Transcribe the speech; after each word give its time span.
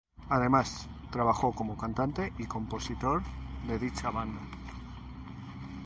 Además, 0.29 0.87
trabajó 1.11 1.53
como 1.53 1.77
cantante 1.77 2.33
y 2.39 2.45
compositor 2.47 3.21
de 3.67 3.77
dicha 3.77 4.09
banda. 4.09 4.39